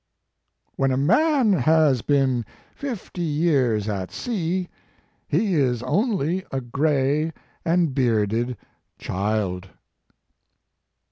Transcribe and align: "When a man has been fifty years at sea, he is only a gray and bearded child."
"When 0.77 0.89
a 0.89 0.97
man 0.97 1.53
has 1.53 2.01
been 2.01 2.43
fifty 2.73 3.21
years 3.21 3.87
at 3.87 4.09
sea, 4.11 4.67
he 5.27 5.53
is 5.53 5.83
only 5.83 6.43
a 6.51 6.59
gray 6.59 7.31
and 7.63 7.93
bearded 7.93 8.57
child." 8.97 9.69